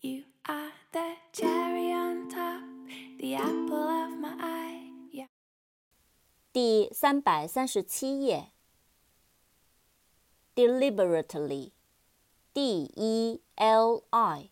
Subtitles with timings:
[0.00, 2.62] You are the cherry on top,
[3.18, 4.92] the apple of my eye.
[5.12, 5.26] Yeah.
[6.52, 8.52] 第三百三十七页。
[10.54, 11.72] Deliberately,
[12.52, 14.50] D E L I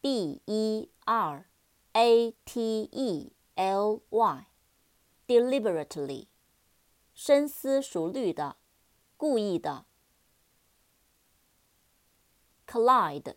[0.00, 1.46] B E R
[1.92, 4.46] A T E L Y,
[5.28, 6.26] deliberately，
[7.14, 8.56] 深思熟虑的，
[9.16, 9.86] 故意的。
[12.66, 13.36] Collide.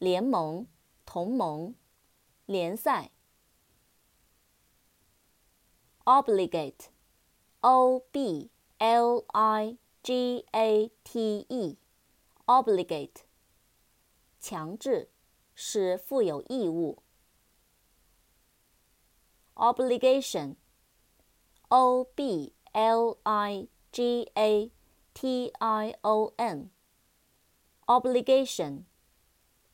[0.00, 0.66] 联盟、
[1.04, 1.74] 同盟、
[2.46, 3.10] 联赛。
[6.06, 13.24] obligate，O B L I G A T E，obligate，
[14.40, 15.10] 强制，
[15.54, 17.02] 使负有义务。
[19.52, 24.70] obligation，O B L I G A
[25.12, 28.84] T I O N，obligation。